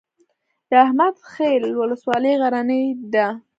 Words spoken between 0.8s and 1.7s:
احمد خیل